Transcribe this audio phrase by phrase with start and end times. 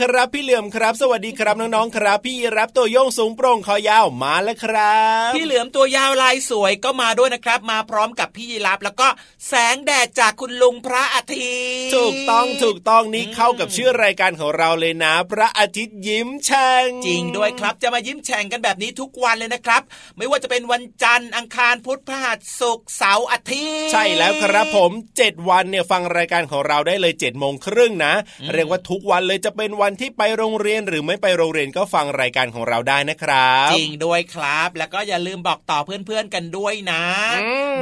[0.00, 9.08] ครับพี่เหลือมครับ สวัสดีครับน้องๆครับ พี่รับตัวโยงสูงโปร่งคอยาวมาแล้วครับ พี่เหลือมตัวยาวลายสวยก็มาด้วยนะครับ มาพร้อมกับพี่ยีรับแล้วก็
[9.48, 11.56] แสงแดดจากคุณลุงพระอาทิ
[11.86, 19.82] ตย์ถูกต้องถูกต้องนี้เข้ากับชื่อรายการของเราเลยนะ พระอาทิตย์ยิ้มแฉ่งจริงด้วยครับจะมายิ้มแฉ่งกันแบบนี้ทุกวันเลยนะครับ
[20.16, 28.14] ไม่ว่าจะเป็นวันจันทร์อังคารพุธพฤหัสศุกร์เสาร์อาทิตย์ใช่แล้วครับผม 7 วันเนี่ยฟังรายการของเราได้เลยเจ็ดโมงครึ่งนะ
[28.52, 37.02] เรียกว่าทุกวันเลยจะเป็นวันที่ไปโรงเรียนหรือไม่ไปโรงเรียนก็ฟังรายการของเราได้นะครับ จริงด้วยครับ แล้วก็อย่าลืมบอกต่อเพื่อนๆกันด้วยนะ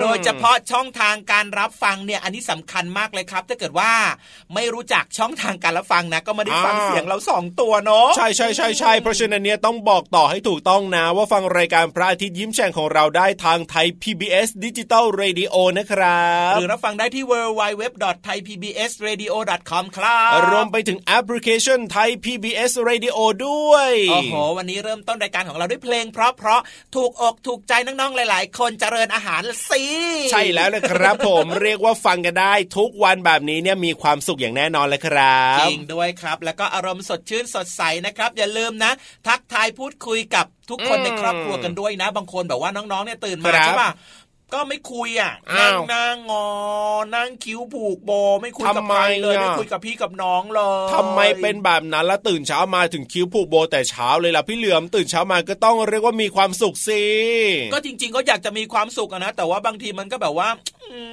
[0.01, 3.93] โดยเฉพาะช่องทางการรับฟังเนี่ยอันนี้สำคัญมากเลยครับ ถ้าเกิดว่า
[4.55, 26.61] ไม่รู้จักช่องทางการรับฟังนะ ก็ไม่ได้ฟังเสียงเราสองตัวเนาะใช่ใช่ใช่ใช่เพราะฉะนั้นเนี่ยต้องบอกต่อให้ถูกต้องนะ ว่าฟังรายการพระอาทิตย์ยิ้มแฉ่งของเราได้ทางไทย PBS ดิจิตอลเรดิโอนะครับหรือรับฟังได้ที่ www.thaipbsradio.com ครับรวมไปถึงแอปพลิเคชันไทย PBS Radio ด้วยโอ้โหวันนี้เริ่มต้นรายการของเราด้วยเพลง เพราะเพราะ
[26.95, 29.85] ถูกอกถูกใจน้องๆหลาย ๆ คนเจริญอาหารสิ
[30.33, 38.93] ใช่แล้วเลยครับผมเรียกว่าฟังกันได้ทุกวันแบบนี้เนี่ยมีความสุขอย่างแน่นอนเลยครับจริงด้วยครับ แล้วก็อารมณ์สดชื่นสดใสนะครับ อย่าลืมนะ
[39.27, 43.91] ทักทายพูดคุยกับทุกคนในครอบครัวกันด้วยนะ บางคนแบบว่าน้องๆเนี่ยตื่นมาใช่ป่ะ
[44.55, 46.47] ก็ไม่คุยอะนั่งนั่งงอ
[47.17, 48.11] นั่งคิ้วผูกโบ
[48.43, 57.05] ไม่คุยกับใครเลยไม่คุยกับพี่กับน้องเลยทำไมเป็นแบบนั้นแล้วตื่นเช้ามาถึงคิ้วผูกโบแต่เช้าเลยล่ะพี่เหลือมตื่นเช้ามาก็ต้องเรียกว่ามีความสุขสิ
[57.75, 60.49] ก็จริง ๆ ก็อยากจะมีความสุขนะแต่ว่าบางทีมันก็แบบว่า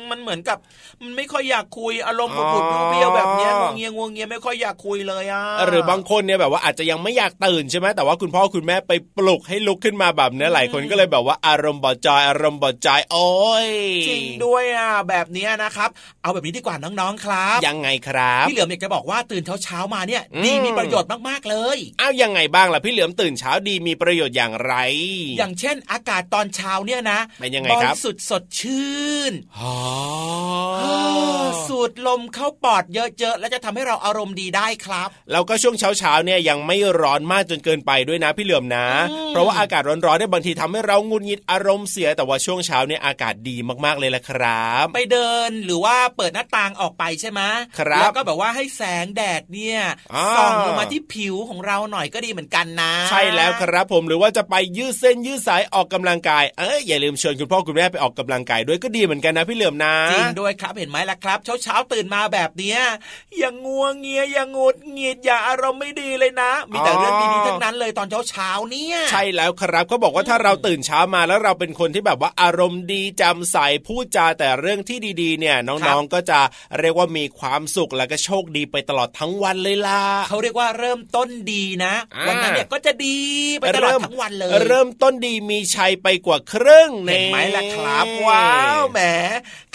[0.10, 0.58] มันเหมือนกับ
[1.04, 13.30] มันไม่ค่อยอยากคุยอารมณ์บุบๆเบี้ยวแบบนี้งวงเงียงวงเงียไม่ค่อยอยากคุยเลยอะหรือบางคนเนี่ยแบบว่าอาจจะยังไม่อยากตื่นใช่ไหมแต่ว่าคุณพ่อคุณแม่ไปปลุกให้ลุกขึ้นมาแบบนี้หลายคนก็เลยแบบว่าอารมณ์บอดจอยอารมณ์บอดใจโอ้
[13.68, 13.70] ย
[14.08, 15.90] จริงด้วยอะแบบนี้นะครับ
[16.22, 24.74] เอาแบบนี้ดีกว่าน้องๆครับ ยังไงครับพี่เหลือมอยากจะบอกว่าตื่นเช้าๆมาเนี่ย ดีมีประโยชน์มากๆเลยอ้าวยังไงบ้างล่ะพี่เหลือมตื่นเช้าดีมีประโยชน์อย่างไร
[25.38, 28.90] อย่างเช่นอากาศตอนเช้าเนี่ยนะเป็นยังไงครับสุดสดชื่
[29.32, 29.59] นอ๋อ
[31.68, 38.88] สูดลมเข้าปอดเยอะๆ แล้วจะทำให้เราอารมณ์ดีได้ครับ แล้วก็ช่วงเช้าๆเนี่ยยังไม่ร้อนมากจนเกินไปด้วยนะพี่เหลือมนะ
[39.30, 47.42] เพราะว่าอากาศร้อนๆได้บางทีทำให้เรางุนงิดอารมณ์เสียแต่ว่าช่วงเช้าเนี่ยอากาศดีมากๆเลยละครับ ไปเดินหรือว่าเปิดหน้าต่างออกไปใช่ไหม
[47.80, 49.80] ครับแล้วก็แบบว่าให้แสงแดดเนี่ย
[50.14, 62.80] อ่าส่องลงมาที่ผิวของเราหน่อยก็ดีเหมือนกันนะ ใช่แล้วครับผมหรือว่าจะไปยืดเส้นยืดสายออกกำลังกายเอ้ยอย่าลืมเชิญคุณพ่อคุณแม่ไปออกกำลังกายด้วยก็ดีเหมือนกันนะพี่เหลือมนะจริงด้วยครับเห็นไหมล่ะครับ เช้าเช้าๆตื่นมาแบบเนี้ย
[63.38, 73.58] อย่างงัวงเงียอย่างงุดหงิดอย่าอารมณ์ไม่ดีเลยนะ มีแต่เรื่องดีๆทั้งนั้นเลยตอนเช้าเช้าๆเนี่ยใช่แล้วครับเขาบอกว่าถ้าเราตื่นเช้ามาแล้วเราเป็นคนที่แบบว่าอารมณ์ดีแจำใส
[73.88, 76.40] พูดจาแต่เรื่องที่ดีๆ เนี่ยน้องๆก็จะ
[76.80, 83.18] เรียกว่ามีความสุขแล้วก็โชคดีไปตลอดทั้งวันเลยล่ะเขาเรียกว่าเริ่มต้นดีนะอ่าวันนั้นเนี่ยก็จะดี
[83.60, 88.50] ไปตลอดทั้งวันเลย เริ่มต้นดีมีชัยไปกว่าครึ่งเห็นไหมล่ะครับว้า
[88.80, 89.00] วแหม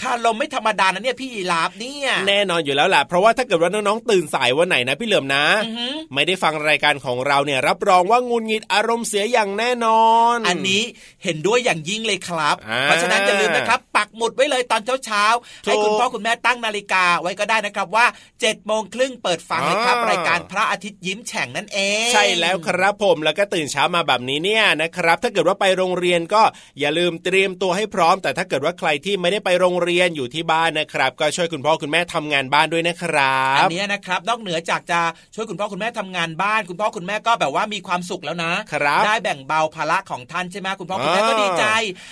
[0.00, 10.82] คาลมไม่ธรรมดานะเนี่ยพี่ยีราฟเนี่ยแน่นอนอยู่แล้วแหละเพราะว่าถ้าเกิดว่าน้องๆตื่นสายวันไหนนะพี่เหลือมนะอือหือไม่ได้ฟังรายการของเราเนี่ยรับรองว่างุนงิดอารมณ์เสียอย่างแน่นอน อันนี้
[11.24, 26.42] เห็นด้วยอย่างยิ่งเลยครับอ่าเพราะฉะนั้นอย่าลืมนะครับ ปักหมุดไว้เลยตอนเช้าๆถูกให้คุณพ่อคุณแม่ตั้งนาฬิกาไว้ก็ได้นะครับว่า7จ็ดโมงครึ่งเปิดฟังเลยครับอ่ารรายการพระอาทิตย์ยิ้มแฉ่งนั่นเอง ใช่แล้วครับผมแล้วก็ตื่นเช้ามาแบบนี้เนี่ยนะครับ ถ้าเกิดว่าไปโรงเรียนก็
[26.80, 35.00] อย่าลืมเตรียมตัวให้พร้อม แต่ถ้าเกิดว่าใครที่ไม่ได้ไปโรงเรียนอยู่ที่บ้านนะครับ ก็ช่วยคุณพ่อคุณแม่ทำงานบ้านด้วยนะครัอับนเนี้ยนะครับนอกเหนือจากจะ
[35.34, 41.64] ช่วยคุณพ่อคุณแม่ทำงานบ้าน คุณพ่อคุณแม่ก็แบบว่ามีความสุขแล้วนะครับได้แบ่งเบาภาระของท่านใช่ไหมคุณพ่อคุณแม่ก็ดีใจ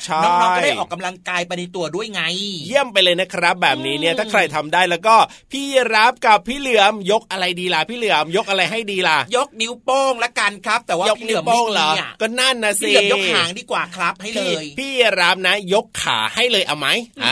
[0.05, 2.23] ใช่น้องๆก็ได้ออกกำลังกายไปในตัวด้วยไง
[2.67, 5.17] เยี่ยมไปเลยนะครับ แบบนี้เนี่ยถ้าใครทำได้แล้วก็
[5.53, 14.91] พี่รับกับพี่เหลือมยกอะไรดีล่ะพี่เหลือมยกอะไรให้ดีล่ะ ยกนิ้วโป้งละกันครับ แต่ว่ายกพี่เหลืนิ้อวมโป้ไม่งเหรมีออะก็นั่นนะสิพี่เหลือมยกหางดีกว่าครับให้เลย พี่พี่
[15.21, 16.89] รับนะ ยกขาให้เลยเอาไหม
[17.25, 17.32] อ่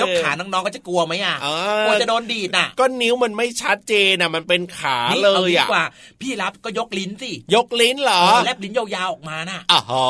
[0.00, 1.48] ยกขาน้องๆก็จะกลัวไหมอะเอ
[1.80, 5.84] อกลัวจะโดนดีดอะ ก็นิ้วมันไม่ชัดเจนนะมันเป็นขานี่เลเอายดีอะกว่า
[6.20, 10.06] พี่รับก็ยกลิ้นสิ ยกลิ้นเหรอเออแลบลิ้นยาวๆออกมาน่ะอ๋อ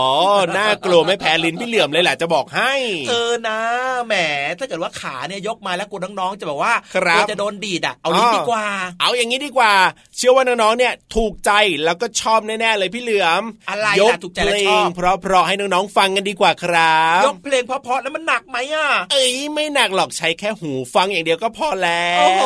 [0.56, 2.72] น่ากลัวไม่แพ้ลิ้นพี่เหลือมเลยแหละจะบอกให้
[3.08, 3.58] เออนะ
[4.06, 4.14] แหม
[4.58, 8.66] ถ้าเกิดว่าขาเนี่ยยกมาแล้วกลัวน้องๆจะแบบว่าครับกลัวจะโดนดีดอะเอาลิ้นอ๋อดีกว่า
[9.00, 9.72] เอาอย่างนี้ดีกว่า
[10.16, 11.52] เชื่อว่าน้องๆเนี่ยถูกใจ
[11.84, 22.44] แล้วก็ชอบแน่ๆเลยพี่เหลือมอะไรยกล่ะถูกใจเพและลชองบเพราะๆให้น้องๆฟังกันดีกว่าครับ ยกเพลงเพราะๆแล้วมันหนักไหมอะ เอ้ยไม่หนักหรอกใช้แค่หูฟังอย่างเดียวก็พอแล้วโอ้โห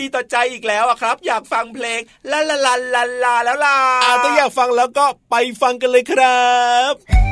[0.00, 6.46] ดีต่อใจอีกแล้วอะครับ อยากฟังเพลงลาลาลาลาลาแล้วล่ะอ่าถ้าอยากฟังแล้วก็ไปฟังกันเลยครั
[6.92, 7.31] บ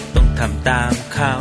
[0.45, 1.33] ทำตามเขา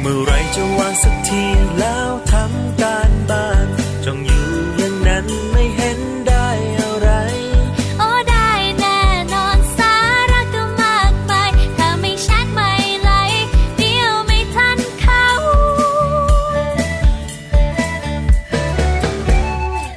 [0.00, 1.44] เมื่อไรจะวางสักที
[1.78, 3.66] แล้วทำการบ้าน
[4.04, 4.46] จ้องอยู่
[4.76, 6.48] อย่างนั้นไม่เห็นได้
[6.80, 7.10] อะไร
[7.98, 9.00] โอ้ได้แน่
[9.34, 9.94] นอนสา
[10.30, 12.72] ระก็มากมายถ้าไม่ชัดไม่
[13.02, 13.10] ไหล
[13.78, 15.26] เดียวไม่ทันเขา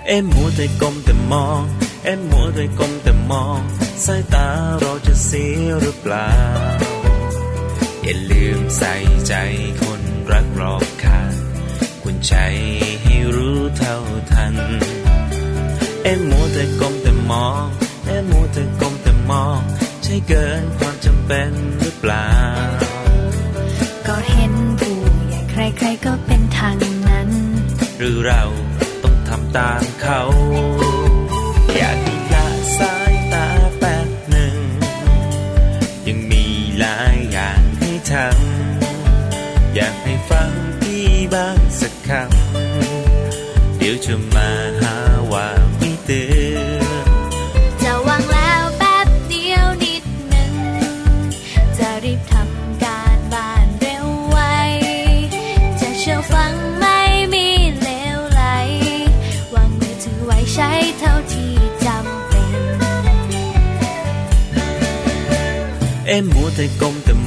[0.08, 1.62] เอ็มมัวแต่ก้มแต่มอง
[2.06, 3.60] เอ็มมัวแต่ก้มแต่มอง
[4.06, 4.48] สายตา
[4.80, 6.32] เราจะเสียหรือเปล่า
[8.12, 8.96] อย่าลืมใส่
[9.28, 9.34] ใจ
[9.82, 10.02] คน
[10.32, 11.34] รักรอบค่าง
[12.04, 12.36] คุณใจ
[13.04, 13.98] ให้รู้เท่า
[14.32, 14.56] ทัน
[16.04, 17.66] เอ็มมัวแต่ก้มแต่มอง
[18.06, 19.60] เอ็มมัวแต่ก้มแต่มอง
[20.04, 22.30] ใช่เกินความจำเป็นหรือเปล่า
[24.08, 26.76] ก็เห็นผู้ใหญ่ใครๆก็เป็นทาง
[27.10, 27.30] นั้น
[27.98, 28.44] หรือเรา
[29.04, 30.22] ต้องทำตามเขา
[31.78, 32.11] อยาก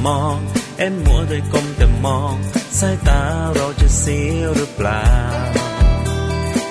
[0.05, 0.37] มแต่มอง
[0.77, 2.35] เอ็มมัวแต่ก้มแต่มอง
[2.79, 3.21] สายตา
[3.55, 5.05] เราจะเสียหรือเปล่า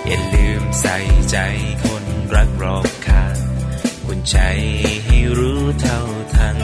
[0.06, 0.96] อย่าลืมใส่
[1.30, 1.36] ใจ
[1.84, 3.36] คนรักรอบค่าง
[4.06, 4.36] คุณใจ
[5.04, 6.00] ให้รู้เท่า
[6.34, 6.58] ทัน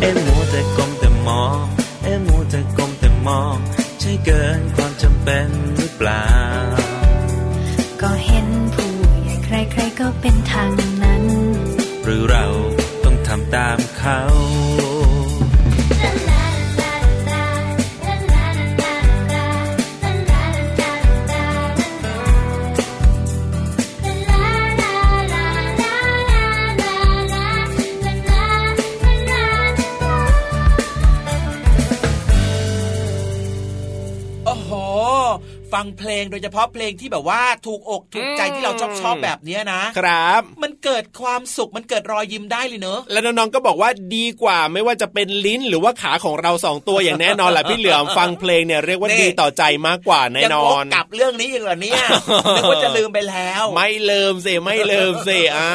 [0.00, 1.62] เอ็มมัวแต่ก้มแต่มอง
[2.04, 3.56] เอ็มมัวแต่ก้มแต่มอง
[4.00, 6.26] ใช่เกินความจำเป็นหรือเปล่า
[8.00, 8.90] ก็เห็นผู้
[9.22, 9.34] ใหญ่
[9.72, 10.68] ใครๆก็เป็นทาง
[11.02, 11.24] นั้น
[12.04, 12.46] หรือเรา
[35.78, 52.02] ฟังเพลงโดยเฉพาะเพลงที่แบบว่าถูกอกถูกใจที่เราชอบชอบแบบเนี้ยนะครับ มันเกิดความสุขมันเกิดรอยยิ้มได้เลยเนอะแล้วน้องๆก็บอกว่าดีกว่าไม่ว่าจะเป็นลิ้นหรือว่าขาของเราสองตัวอย่างแน่นอนแหละพี่เหลือมฟังเพลงเนี่ยเรียกว่านี่ดีต่อใจมากกว่าแน่นอนยังวกกลับเรื่องนี้อีกเหรอเนี่ย
[52.56, 55.70] นึกว่าจะลืมไปแล้ว ไม่ลืมสิไม่ลืมสิอ่า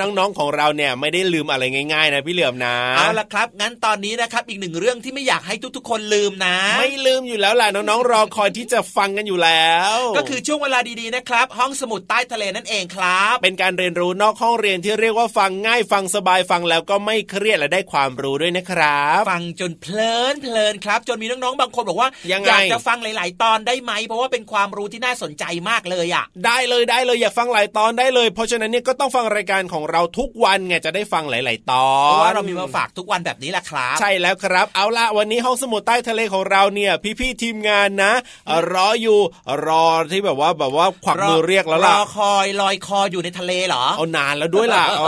[0.00, 33.96] น้องๆของเราเนี่ยไม่ได้ลืมอะไรง่ายๆนะพี่เหลือมนะเอาละครับงั้นตอนนี้นะครับอีกหนึ่งเรื่องที่ไม่อยากให้ทุกๆ คนลืมนะ ไม่ลืมอยู่แล้วแหละน้องๆรอคอยที่จะฟังกันอยู่แล้ว ก็คือช่วงเวลาดีๆนะครับ ห้องสมุดใต้ทะเลนั่นเองครับ เป็นการเรียนรู้นอกห้องเรียนที่เรียกว่าฟังง่ายฟังสบายฟังแล้วก็ไม่เครียดและได้ความรู้ด้วยนะครับ ฟังจนเพลินเพลินครับ จนมีน้องๆบางคนบอกว่ายังไงอยากจะฟังหลาย ๆ ตอนได้ไหม เพราะว่าเป็นความรู้ที่น่าสนใจมากเลยอะ ได้เลยได้เลยอยากฟังหลายตอนได้เลย เพราะฉะนั้นเนี่ยก็ต้องฟังรายการของเราทุกวันไงจะได้ฟังหลาย ๆ ตอเพราะนว่าเรามีมาฝากทุกวันแบบนี้แหละครับ
[34.00, 38.12] ใช่แล้วครับ เอาละวันนี้ห้องสมุดใต้ทะเลของเราเนี่ย พี่ๆทีมงานนะ
[38.46, 39.18] เอ่อรออยู่
[39.66, 45.00] รอที่แบบว่าแบบว่าขวักมือเรียกแล้วล่ะรอคอยลอยคออยู่ในทะเลเหรอเอานานแล้วด้วยล่ะเ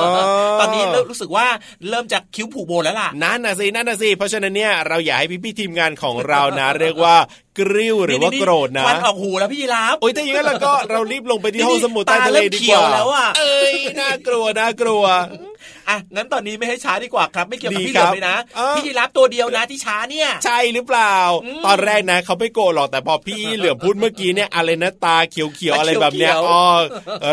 [0.60, 1.46] ตอนนี้เริ่มรู้สึกว่า
[1.88, 7.16] เริ่มจากคิ้วผูกโบแล้วล่ะนั่นน่ะสินั่นน่ะสิเพราะฉะนั้นเนี่ยเราอยากให้พี่ๆทีมงานของเรานะ เรียกว่า
[7.58, 15.04] กริ้วหรือว่าโกรธนะควันออกหูแล้วพี่ยีราฟโอ้ยถ้าอย่างนั้นเราก็เรารีบลงไปที่ห้องสมุดใต้ตาทะเลเริ่มดีเขีกยวว่าแล้วอะเอ้ยน่ากลัวน่ากลัว
[15.88, 21.14] อะงั้นตอนนี้ไม่ให้ช้าดีกว่าครับ ไม่เกี่ยวกับดีพี่เหลือครับมเลยนะเออพี่ยีราฟตัวเดียวนะที่ช้าเนี่ย ใช่หรือเปล่า
[21.44, 26.62] อืมตอนแรกนะเขาไม่โกรธหรอกแต่พอพี่เหลือมพูดเมื่อกี้เนี่ยอะไรนะตาเขียวๆอะไรแบบเนี้ยเขียวๆอ๋อ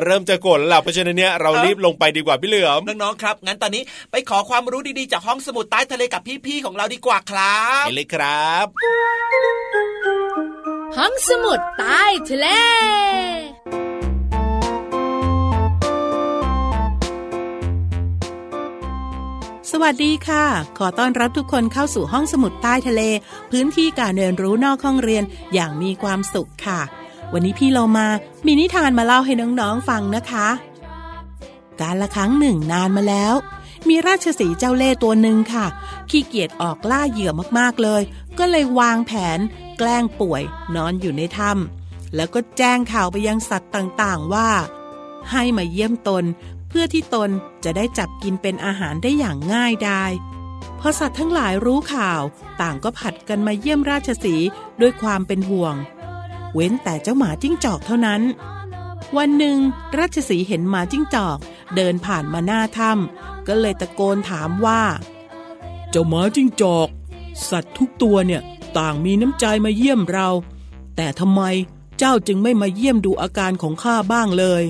[0.03, 8.65] เริ่มจะโกรธแล้วล่ะเพราะฉะนั้นเนี่ยเรารีบลงไปดีกว่าพี่เหลือมน้องๆครับงั้นตอนนี้ไปขอความรู้ดีๆจากห้องสมุดใต้ทะเลกับพี่ๆของเราดีกว่าครับไปเลยครับ
[10.97, 12.47] ห้องสมุดใต้ทะเล
[19.71, 20.45] สวัสดีค่ะ
[20.77, 23.01] ขอต้อนรับทุกคนเข้าสู่ห้องสมุดใต้ทะเล
[23.51, 26.81] พื้นที่การเรียนรู้นอกห้องเรียนอย่างมีความสุขค่ะ
[27.33, 28.07] วันนี้พี่เรามา
[28.45, 30.47] มีนิทานมาเล่าให้น้องๆฟังนะคะ
[31.81, 33.33] การละครั้งหนึ่งนานมาแล้ว
[33.89, 35.65] มีราชสีเจ้าเล่ตัวหนึ่งค่ะ
[36.09, 38.01] ขี้เกียจออกล่าเหยื่อมากๆเลย
[38.39, 39.39] ก็เลยวางแผน
[39.77, 40.43] แกล้งป่วย
[40.75, 44.49] นอนอยู่ในถ้ำแล้วก็แจ้งข่าวไปยังสัตว์ต่างๆว่า
[45.31, 46.23] ให้มาเยี่ยมตน
[46.79, 47.29] พื่อที่ตน
[47.63, 50.11] จะได้จับกินเป็นอาหารได้อย่างง่ายดาย
[50.79, 52.21] พอสัตว์ทั้งหลายรู้ข่าว
[52.61, 54.35] ต่างก็ผัดกันมาเยี่ยมราชสี
[54.81, 55.75] ด้วยความเป็นห่วง
[56.53, 58.21] เว้นแต่เจ้าหมาจิ้งจอกเท่านั้น
[59.17, 59.57] วันหนึ่ง
[59.97, 61.37] ราชสีเห็นหมาจิ้งจอก
[61.75, 64.81] เดินผ่านมาหน้าถ้ำก็เลยตะโกนถามว่า
[65.89, 66.87] เจ้าหมาจิ้งจอก
[67.49, 68.41] สัตว์ทุกตัวเนี่ย
[68.77, 70.29] ต่างมีน้ำใจมาเยี่ยมเรา
[70.95, 71.41] แต่ทำไม
[71.97, 74.63] เจ้าจึงไม่มาเยี่ยมดูอาการของข้าบ้างเลย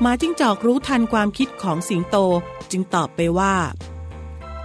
[0.00, 2.16] หมาจิ้งจอกรู้ทันความคิดของสิงโต
[2.70, 3.54] จึงตอบไปว่า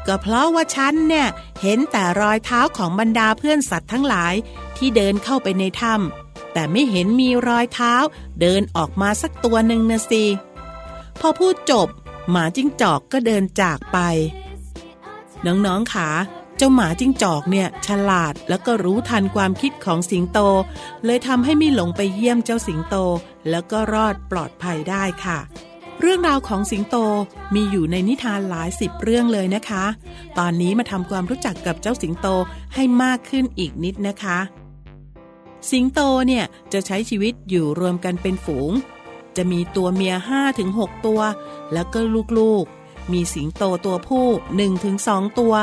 [0.08, 1.28] ก็เพราะว่าฉันเนี่ย
[1.62, 4.34] เห็นแต่รอยเท้าของบรรดาเพื่อนสัตว์ทั้งหลาย
[4.78, 7.94] ที่เดินเข้าไปในถ้ำแต่ไม่เห็นมีรอยเท้า
[8.42, 10.24] เดินออกมาสักตัวหนึ่งนะสิ
[11.20, 11.88] พอพูดจบ
[12.30, 13.98] หมาจิ้งจอกก็เดินจากไป
[15.46, 16.10] น้องๆขา
[16.63, 20.39] จ้าหมาจิ้งจอกเนี่ยฉลาดแล้วก็รู้ทันความคิดของสิงโต
[21.06, 22.96] เลยทำให้ไม่หลงไปเยี่ยมเจ้าสิงโต
[23.50, 25.39] แล้วก็รอดปลอดภัยได้ค่ะ
[26.00, 26.96] เรื่องราวของสิงโต
[27.56, 29.86] มีอยู่ในนิทานหลายสิบเรื่องเลยนะคะ
[30.38, 32.27] ตอนนี้มาทำความรู้จักกับเจ้าสิงโต
[32.74, 34.39] ให้มากขึ้นอีกนิดนะคะ
[35.72, 38.72] สิงโตเนี่ยจะใช้ชีวิตอยู่รวมกันเป็นฝูง
[39.38, 41.22] จะมีตัวเมีย5ถึง6ตัว
[41.74, 42.00] แล้วก็
[42.39, 44.25] ลูกๆ มีสิงโตตัวผู้
[44.56, 45.56] 1ถึง2ตัว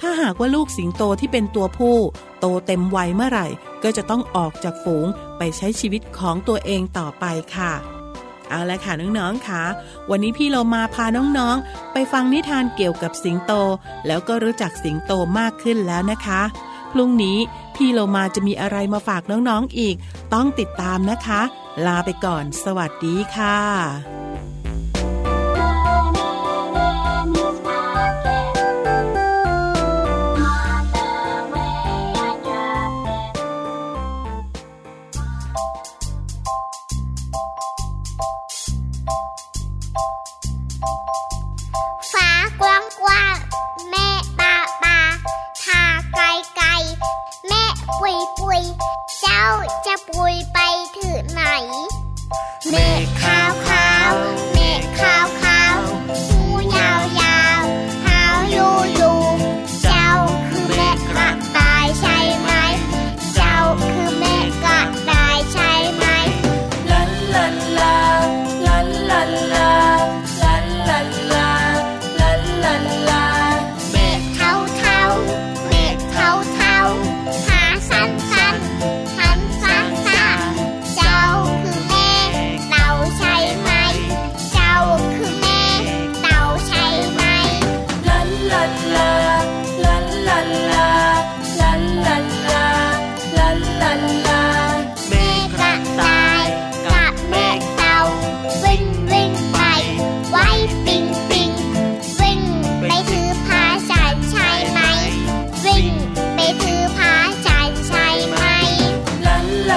[0.00, 1.96] ถ้าหากว่าลูกสิงโตที่เป็นตัวผู้
[2.40, 3.46] โตเต็มวัยเมื่อไหร่
[3.82, 5.06] ก็จะต้องออกจากฝูง
[5.38, 7.24] ไปใช้ชีวิตของตัวเองต่อไป
[7.56, 7.72] ค่ะ
[8.48, 9.62] เอาละค่ะน้องๆค่ะ
[10.10, 13.52] วันนี้พี่เรามาพาน้องๆ ไปฟังนิทานเกี่ยวกับสิงโต
[14.06, 16.42] แล้วก็รู้จักสิงโตมากขึ้นแล้วนะคะ
[16.92, 17.38] พรุ่งนี้
[17.76, 19.96] พี่เรามาจะมีอะไรมาฝากน้องๆอีก
[20.34, 21.40] ต้องติดตามนะคะ
[21.86, 24.19] ลาไปก่อน สวัสดีค่ะ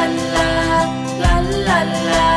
[0.05, 0.85] la
[1.21, 2.32] la la la la.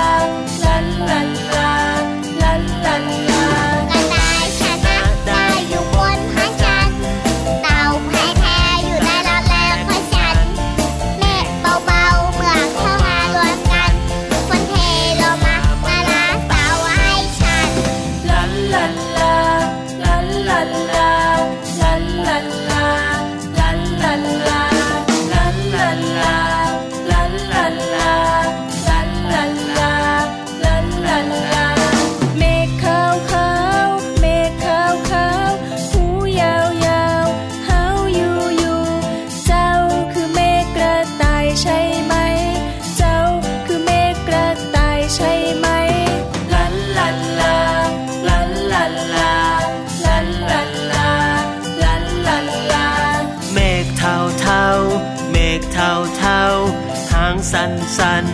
[57.53, 58.26] สันสัน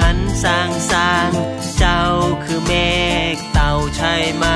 [0.00, 1.30] หันสางสาง
[1.78, 2.02] เจ้า
[2.44, 2.72] คือเม
[3.34, 4.46] ฆเต่าใช่ไหม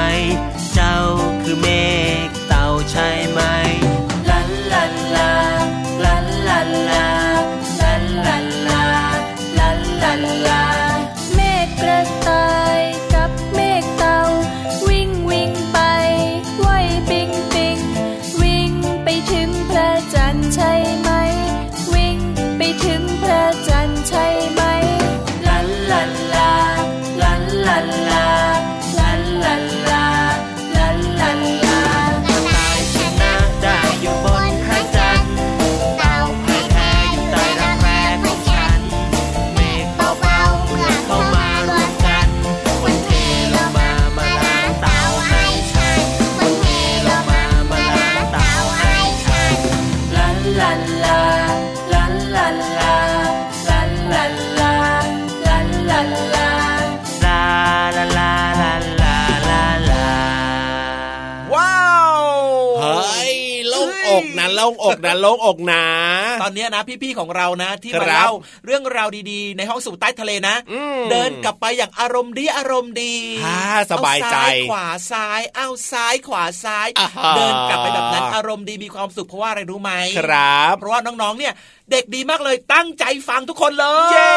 [65.46, 68.30] อกนะโล่งอกนะ ตอนเนี้ยนะพี่ๆของเรานะ ที่ครัมาบเล่า
[68.66, 81.54] เรื่องราวดีๆ ในห้องสมุดใต้ทะเลนะอืมเดินกลับไปอย่างอารมณ์ดีอารมณ์ดีอ่าสบายใจเอซ้ายขวาซ้ายเอาซ้ายขวาซ้ายอ่าฮะเดินกลับไปแบบนั้นอารมณ์ดีมีความสุขเพราะว่าอะไรรู้ไหมครับ เพราะว่าน้องๆเนี่ย
[81.92, 84.35] เด็กดีมากเลยตั้งใจฟังทุกคนเลยเย้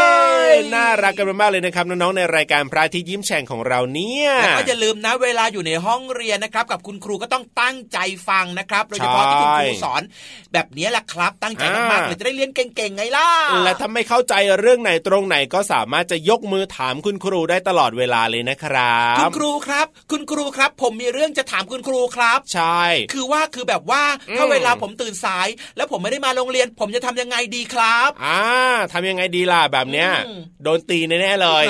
[0.76, 7.98] น่ารักกันมากๆเลยนะครับน้องๆในรายการพระอาทิตย์ยิ้มแฉ่งของเราเนี่ยแล้วก็อย่าลืมนะเวลาอยู่ในห้องเรียนนะครับ กับคุณครูก็ต้องตั้งใจ
[8.30, 10.02] ฟังนะครับโดยเฉพาะที่คุณครูสอน
[10.54, 13.28] แบบนี้แหละครับ ตั้งใจมากๆเลยจะได้เรียนเก่งๆไงล่ะ
[13.64, 22.84] และถ้าไม่เข้าใจเรื่องไหนตรงไหนก็สามารถจะยกมือถามคุณครูได้ตลอดเวลาเลยนะครับ คุณครูครับ คุณครูครับ ผมมีเรื่องจะถามคุณครูครับ ใช่
[23.14, 24.04] คือว่าคือแบบว่า
[24.38, 28.40] ถ้าอืมเวลาผมตื่นสาย แล้วผมไม่ได้มาโรงเรียน ผมจะทำยังไงดีครับ อ่า
[28.94, 31.66] ทำยังไงดีล่ะแบบเนี้ยอืมโดนตีแน่ๆเลย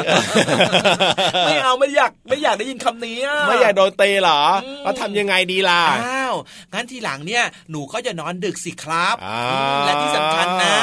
[1.45, 6.35] ไม่เอาไม่อยากไม่อยากได้ยินคำนี้อะไม่อยากโดนตีเหรออืมแล้วทำยังไงดีล่ะอ้าว
[6.73, 10.75] งั้นทีหลังเนี่ยหนูก็จะนอนดึกสิครับอ่าอืมและที่สำคัญนะ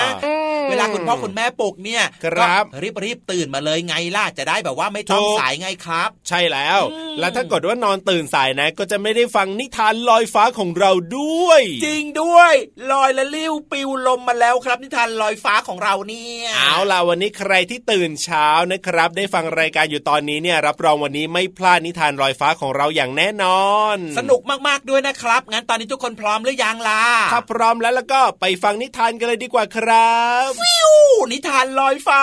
[0.70, 12.52] เวลาคุณพ่อคุณแม่ปลุกเนี่ยครับก็รีบรีบๆตื่นมาเลยไงล่ะจะได้แบบว่าไม่ต้องถูกสายไงครับ ใช่แล้วอืมแล้วถ้าเกิดว่านอนตื่นสายนะ ก็จะไม่ได้ฟังนิทานลอยฟ้าของเราด้วย จริงด้วย
[12.92, 30.90] ลอยละลิ้วปิวลมมาแล้วครับนิทานลอยฟ้าของเราเนี่ยเอาล่ะวันนี้ใครที่ตื่นเช้านะครับ ได้ฟังรายการอยู่ตอนนี้เนี่ยรับรองวันนี้ไม่พลาดนิทานลอยฟ้าของเราอย่างแน่นอน สนุกมากๆด้วยนะครับ งั้นตอนนี้ทุกคนพร้อมหรือยังล่ะถ้าพร้อมแล้วแล้วก็ไปฟังนิทานกันเลยดีกว่าครับฟิว
[31.32, 32.22] นิทานลอยฟ้า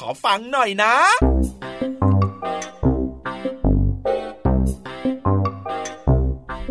[0.00, 0.94] ขอฟังหน่อยนะ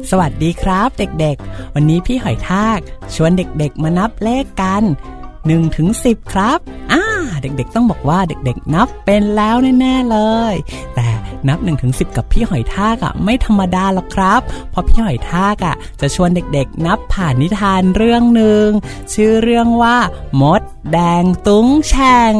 [0.10, 2.80] สวัสดีครับเด็กๆ วันนี้พี่หอยทาก
[3.16, 4.84] ชวนเด็กๆมานับเลขกัน
[5.30, 6.60] 1ถึง10 ครับ
[6.92, 7.04] อ่า
[7.44, 10.18] เด็กๆ ต้องบอกว่าเด็กๆ นับเป็นแล้วแน่ๆเล
[10.52, 10.54] ย
[10.96, 11.08] แต่
[11.48, 18.68] นับ1นถึงสิกับพี่หอยทากอะ่ะไม่ธรรมดาหรอกครับ เพราะพี่หอยทากอะ่ะจะชวนเด็กๆ นับผ่านนิทานเรื่องหนึ่ง
[19.14, 19.98] ชื่อเรื่องว่า
[20.42, 22.36] มดแดงตุ้งแช่ง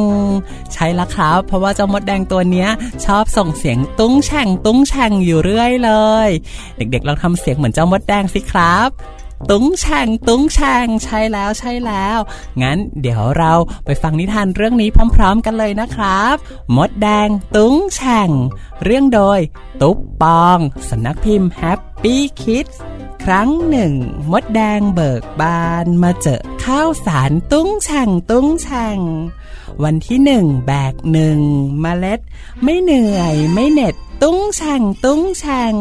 [0.72, 2.68] ใช่ละครับ เพราะว่าเจ้ามดแดงตัวเนี้ย
[3.04, 5.92] ชอบส่งเสียงตุ้งแช่งตุ้งแช่งอยู่เรื่อยเล
[6.26, 6.28] ย
[6.76, 8.90] เด็กๆลองทำเสียงเหมือนเจ้ามดแดงสิครับ
[9.50, 12.18] ตุ้งแช่งตุ้งแช่งใช่แล้วใช่แล้ว
[12.62, 13.52] งั้นเดี๋ยวเรา
[13.84, 16.36] ไปฟังนิทานเรื่องนี้พร้อม ๆ กันเลยนะครับ
[16.76, 18.30] มดแดงตุ้งแช่ง
[18.84, 19.40] เรื่องโดย
[19.82, 22.66] ตุ๊บปองสำนักพิมพ์แฮปปี้คิดส์
[23.24, 23.92] ครั้งหนึ่ง
[24.32, 28.98] มดแดงเบิกบานมาเจอข้าวสารตุ้งแช่งตุ้งแช่ง
[29.84, 32.20] วันที่หนึ่งแบกหนึ่งเมล็ด
[32.62, 35.74] ไม่เหนื่อยไม่เหน็ด ตุ้งแช่งตุ้งแช่ง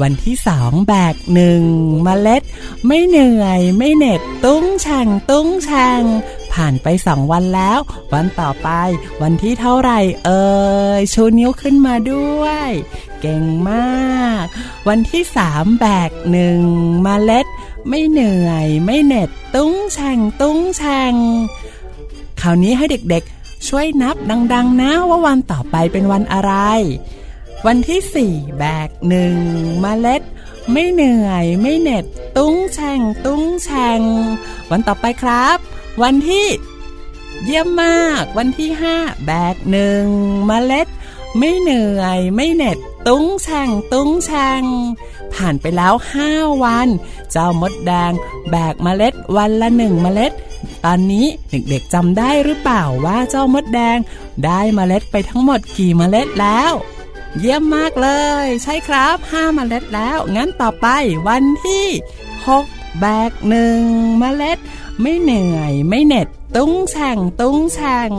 [0.00, 2.42] วันที่สองแบกหนึ่งเมล็ด
[2.86, 6.02] ไม่เหนื่อยไม่เหน็ดตุ้งแช่งตุ้งแช่ง
[6.52, 7.78] ผ่านไปสองวันแล้ว
[8.12, 8.68] วันต่อไป
[9.22, 10.48] วันที่เท่าไหร่เอ่
[10.98, 12.68] ยชูนิ้วขึ้นมาด้วย
[13.20, 14.44] เก่งมาก
[14.88, 16.60] วันที่สามแบกหนึ่ง
[17.06, 17.46] มเมล็ด
[17.88, 21.14] ไม่เหนื่อย ไม่เหน็ดตุ้งแช่งตุ้งแช่ง
[22.40, 24.16] คราวนี้ให้เด็กๆ ช่วยนับ
[24.54, 26.54] ดัง ๆ นะว่าวันต่อไปเป็นวันอะไร
[27.66, 29.36] วันที่สี่แบกหนึ่ง
[29.84, 30.22] มเมล็ด
[30.72, 32.04] ไม่เหนื่อยไม่เหน็ด
[32.36, 34.00] ตุ้งแช่งตุ้งแช่ง
[34.70, 35.58] วันต่อไปครับ
[36.02, 36.46] วันที่
[37.44, 38.96] เยี่ยมมาก วันที่ห้า
[39.26, 40.04] แบกหนึ่ง
[40.50, 40.86] มเมล็ด
[41.38, 44.62] ไม่เหนื่อยไม่เหน็ด ตุ้งแช่งตุ้งแช่ง
[45.34, 46.30] ผ่านไปแล้วห้า
[46.64, 46.88] วัน
[47.30, 48.12] เจ้ามดแดง
[48.50, 50.32] แบกเมล็ด วันละหนึ่งเมล็ด
[50.84, 53.98] ตอนนี้เด็กๆจำได้หรือเปล่าว่าเจ้ามดแดง
[54.44, 56.72] ได้เมล็ดไปทั้งหมดกี่เมล็ดแล้ว
[57.38, 58.08] เยี่ยมมากเล
[58.44, 60.86] ย ใช่ครับห้าเมล็ดแล้ว งั้นต่อไป
[61.28, 61.86] วันที่
[62.48, 62.66] หก
[63.00, 63.80] แบกหนึ่ง
[64.18, 64.58] เมล็ด
[65.00, 68.10] ไม่เหนื่อยไม่เหน็ด ตุ้งแฉ่งตุ้งแฉ่ง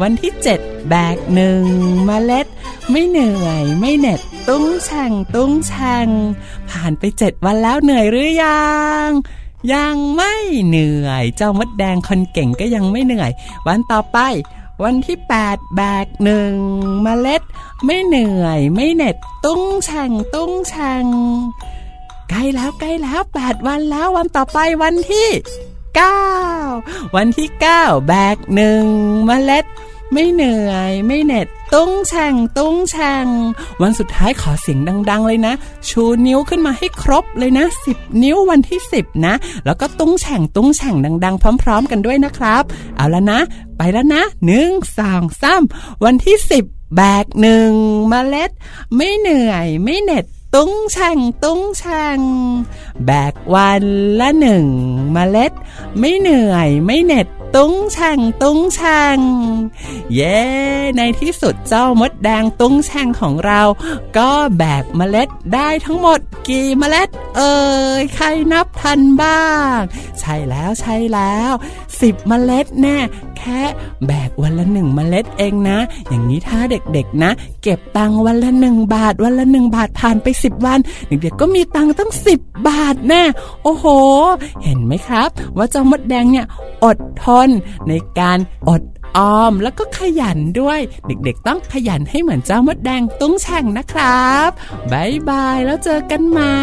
[0.00, 1.64] วันที่เจ็ดแบกหนึ่ง
[2.06, 2.46] เมล็ด
[2.90, 6.08] ไม่เหนื่อยไม่เหน็ด ตุ้งแฉ่งตุ้งแฉ่ง
[6.70, 8.64] ผ่านไปเจ็ดวันแล้วเหนื่อยหรือยั
[9.06, 9.08] ง
[9.74, 10.34] ยังไม่
[10.66, 13.30] เหนื่อย เจ้ามดแดงคนเก่งก็ยังไม่เหนื่อย
[13.66, 14.18] วันต่อไป
[14.82, 16.54] วันที่ 8 แบกหนึ่ง
[17.02, 17.42] เมล็ด
[17.84, 21.06] ไม่เหนื่อย ไม่เหน็ดตุ้งแช่งตุ้งแช่ง
[22.30, 25.28] ใกล้แล้วใกล้แล้วแปดวันแล้ววันต่อไปวันที่
[26.22, 28.84] 9 วันที่ 9 แบกหนึ่ง
[29.26, 29.64] เมล็ด
[30.12, 33.26] ไม่เหนื่อย ไม่เหน็ด ตุ้งแช่งตุ้งแช่ง
[33.82, 34.78] วันสุดท้ายขอเสียง
[35.10, 35.54] ดัง ๆ เลยนะ
[35.88, 39.34] ชูนิ้วขึ้นมาให้ครบเลยนะสิบนิ้ววันที่สิบนะ
[39.66, 42.62] แล้วก็ตุ้งแช่งตุ้งแช่งดัง ๆ พร้อม ๆ กันด้วยนะครับ
[42.96, 43.40] เอาแล้วนะ
[43.78, 45.62] ไปแล้วนะหนึ่งสองสาม
[46.04, 46.64] วันที่สิบ
[46.96, 47.70] แบกหนึ่ง
[48.08, 48.50] เมล็ด
[48.96, 52.20] ไม่เหนื่อยไม่เหน็ด ตุ้งแช่งตุ้งแช่ง
[53.06, 53.84] แบกวัน
[54.20, 54.66] ละหนึ่ง
[55.12, 55.52] เมล็ด
[55.98, 59.18] ไม่เหนื่อยไม่เหน็ดตุ้งแช่งตุ้งแช่ง
[60.14, 60.38] เย้
[60.96, 63.62] ในที่สุดเจ้ามดแดงตุ้งแช่งของเรา
[64.18, 67.56] ก็แบกเมล็ดได้ทั้งหมดกี่เมล็ด เอ่
[68.00, 69.76] ยใครนับทันบ้าง
[70.20, 71.52] ใช่แล้วใช่แล้ว
[72.00, 72.98] สิบเมล็ดแน่
[73.44, 73.62] แค่
[74.06, 75.78] แบกวันละหนึ่งเมล็ดเองนะ
[76.08, 77.30] อย่างนี้ถ้าเด็กๆนะ
[77.62, 80.78] เก็บตังวันละหนึ่งบาท วันละหนึ่งบาทผ่านไปสิบวัน
[81.08, 83.22] เด็กๆก็มีตังตั้งสิบบาทแน่
[83.62, 83.86] โอ้โห
[84.62, 86.46] เห็นไหมครับ ว่าเจ้ามดแดงเนี่ย
[86.84, 87.48] อดทน
[87.88, 88.82] ในการอด
[89.16, 94.50] ออมแล้วก็ขยันด้วย เด็กๆ ต้องขยันให้เหมือนเจ้ามดแดงตุ้งแช่งนะครับ
[94.92, 96.54] บายบายแล้วเจอกันใหม่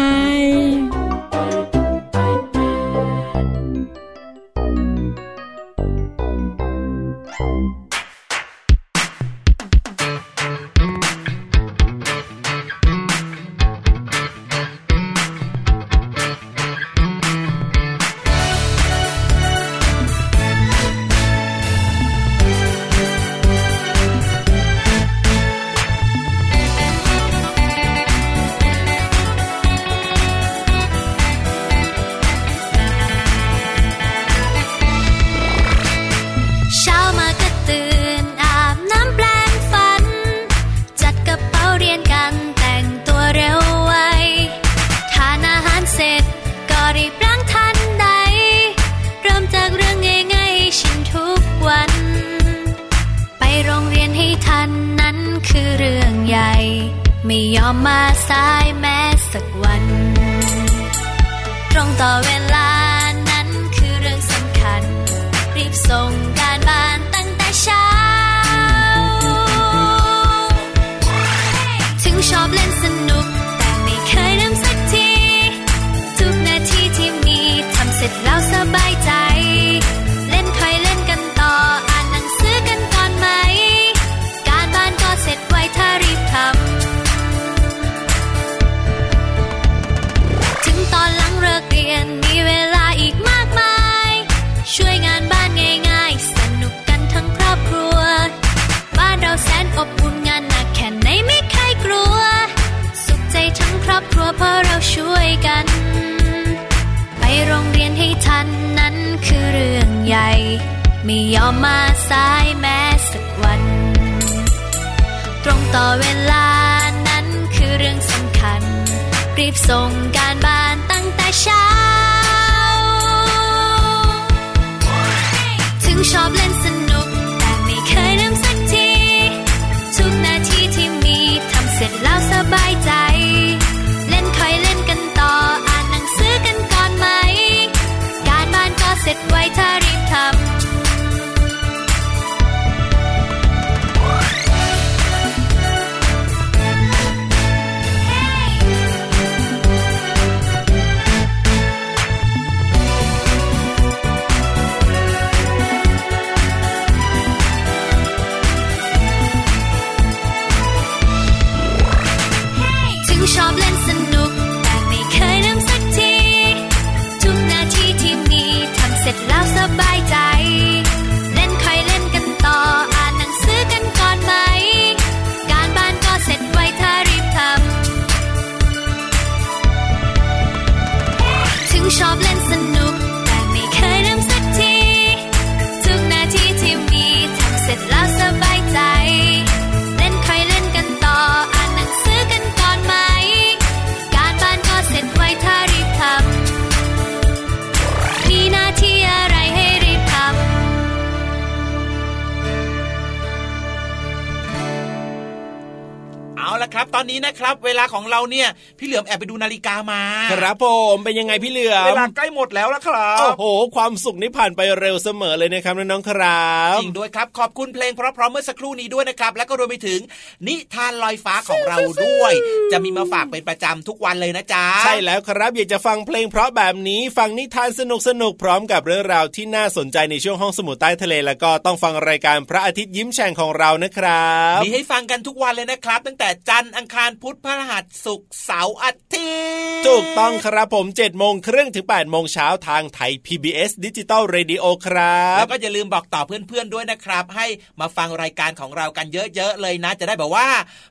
[207.12, 208.48] นนี้นะครับเวลาของเราเนี่ย
[208.78, 213.44] พี่เหลือมแอบไปดูนาฬิกามา ครับผมเป็นยังไงพี่เหลือมเวลาใกล้หมดแล้วละครัโอ้บโห
[213.76, 220.00] ความสุขนี่ผ่านไปเร็วเสมอเลยนะครับน้องๆครับจริงด้วยครับขอบคุณเพลงเพราะๆเมื่อสักครู่นี้ด้วยนะครับ แล้วก็รวมไปถึง
[220.46, 222.32] นิทานลอยฟ้าของเราด้วย
[222.72, 239.32] จะมีมาฝากเป็นประจำทุกวันเลยนะจ๊ะใช่แล้วครับอยากจะฟังเพลงเพราะแบบนี้ฟังนิทานสนุกสนุกๆพร้อมกับเรื่องราวที่น่าสนใจในช่วงห้องสมุดใต้ทะเล แล้วก็ต้องฟังรายการพระอาทิตย์ยิ้มแฉ่งของเรานะครับมีให้ฟังกันทุกวันเลยนะครับ ตั้งแต่จันทร์อังคารพุธพฤหัสศุกร์เสาร์อาทิ
[239.80, 247.46] ตย์ถูกต้องครับผมเจ็ดโมงครึ่งถึงแปดโมงเช้าทางไทย PBS ดิจิตอลเรดิโอครัแล้บวก็อย่าลืมบอกต่อเพื่อนๆด้วยนะครับ ให้
[247.80, 250.48] มาฟังรายการของเรากันเยอะๆเลยนะ จะได้แบบว่า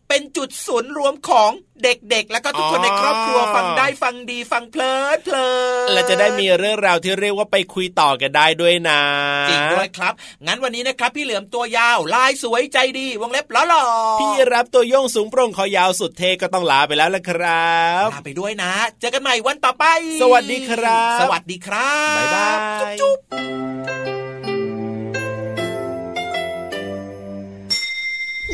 [0.08, 1.52] เป็นจุดศูนย์รวมของ
[1.84, 5.50] เด็กๆ แล้วก็ทุกคนในครอบครัวฟังได้ฟังดีฟังเพลินเพลิ
[5.86, 9.02] นและจะได้มีเรื่องราวที่เรียกว่าไปคุยต่อกันได้ด้วยนะ
[9.50, 10.14] จริงด้วยครับ
[10.48, 13.84] งั้นวันนี้นะครับ พี่เหลือมตัวยาวลายสวยใจดีวงเล็บล้อหล่อ
[14.22, 17.72] พี่รับตัวโยงสูงโปร่งคอยาวสุดเทก็ต้องลาไปแล้วละครั
[18.06, 19.86] บลาไปด้วยนะ เจอกันใหม่วันต่อไป
[20.22, 22.50] สวัสดีครับ สวัสดีครับบ๊ายบา
[22.94, 23.18] ยจุ๊บ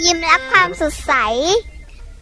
[0.06, 1.14] ยิ้มรับความสดใส